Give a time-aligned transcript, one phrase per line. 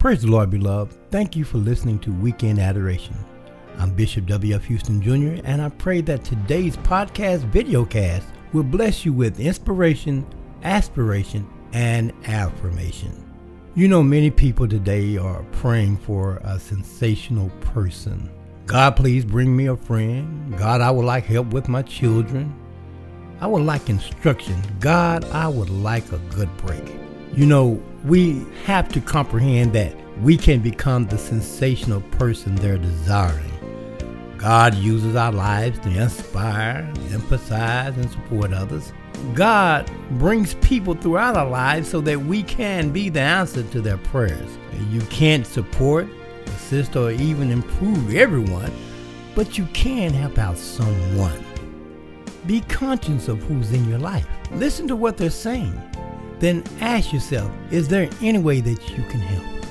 [0.00, 0.96] Praise the Lord, beloved.
[1.10, 3.14] Thank you for listening to Weekend Adoration.
[3.76, 4.64] I'm Bishop W.F.
[4.64, 8.24] Houston Jr., and I pray that today's podcast videocast
[8.54, 10.26] will bless you with inspiration,
[10.62, 13.12] aspiration, and affirmation.
[13.74, 18.30] You know, many people today are praying for a sensational person.
[18.64, 20.56] God, please bring me a friend.
[20.56, 22.58] God, I would like help with my children.
[23.42, 24.62] I would like instruction.
[24.80, 26.90] God, I would like a good break.
[27.34, 33.46] You know, we have to comprehend that we can become the sensational person they're desiring.
[34.38, 38.92] God uses our lives to inspire, emphasize, and support others.
[39.34, 43.98] God brings people throughout our lives so that we can be the answer to their
[43.98, 44.50] prayers.
[44.88, 46.08] You can't support,
[46.46, 48.72] assist, or even improve everyone,
[49.34, 51.44] but you can help out someone.
[52.46, 54.26] Be conscious of who's in your life.
[54.52, 55.78] Listen to what they're saying.
[56.40, 59.66] Then ask yourself, is there any way that you can help?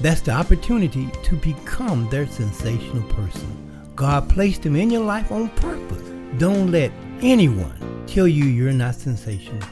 [0.00, 3.90] That's the opportunity to become their sensational person.
[3.96, 6.02] God placed them in your life on purpose.
[6.38, 6.92] Don't let
[7.22, 9.62] anyone tell you you're not sensational.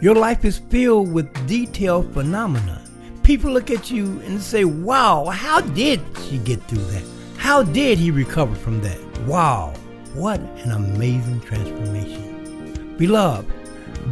[0.00, 2.82] Your life is filled with detailed phenomena.
[3.22, 7.04] People look at you and say, Wow, how did she get through that?
[7.36, 8.98] How did he recover from that?
[9.22, 9.72] Wow,
[10.14, 12.96] what an amazing transformation.
[12.98, 13.46] Beloved,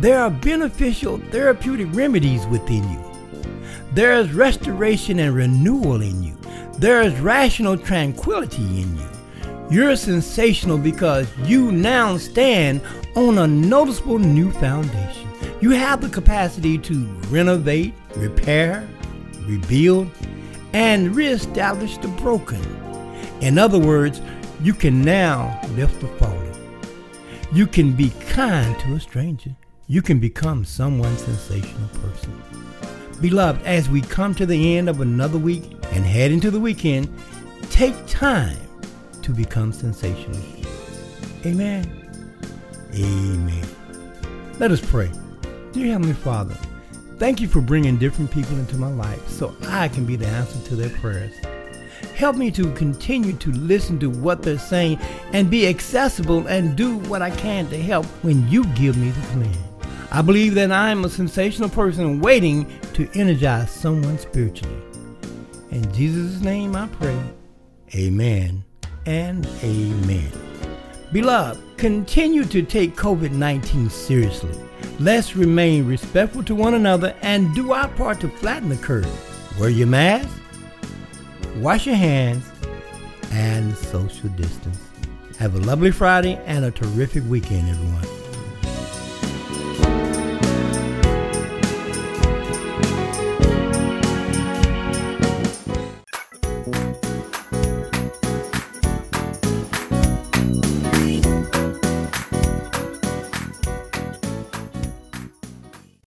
[0.01, 3.05] there are beneficial therapeutic remedies within you.
[3.93, 6.37] There is restoration and renewal in you.
[6.79, 9.09] There is rational tranquility in you.
[9.71, 12.83] You're sensational because you now stand
[13.15, 15.29] on a noticeable new foundation.
[15.61, 18.87] You have the capacity to renovate, repair,
[19.43, 20.11] rebuild,
[20.73, 22.61] and reestablish the broken.
[23.41, 24.21] In other words,
[24.61, 26.53] you can now lift the fallen.
[27.53, 29.55] You can be kind to a stranger.
[29.87, 32.43] You can become someone's sensational person.
[33.21, 37.07] Beloved, as we come to the end of another week and head into the weekend,
[37.69, 38.57] take time
[39.21, 40.41] to become sensational.
[41.45, 41.85] Amen.
[42.95, 43.67] Amen.
[44.59, 45.11] Let us pray.
[45.73, 46.57] Dear Heavenly Father,
[47.19, 50.67] thank you for bringing different people into my life so I can be the answer
[50.69, 51.35] to their prayers.
[52.15, 54.99] Help me to continue to listen to what they're saying
[55.35, 59.27] and be accessible and do what I can to help when you give me the
[59.29, 59.74] command.
[60.15, 64.81] I believe that I am a sensational person waiting to energize someone spiritually.
[65.73, 67.19] In Jesus' name I pray.
[67.97, 68.65] Amen
[69.07, 70.31] and amen.
[71.11, 74.57] Beloved, continue to take COVID 19 seriously.
[75.01, 79.11] Let's remain respectful to one another and do our part to flatten the curve.
[79.59, 80.29] Wear your mask,
[81.57, 82.45] wash your hands,
[83.33, 84.79] and social distance.
[85.41, 88.24] Have a lovely Friday and a terrific weekend, everyone.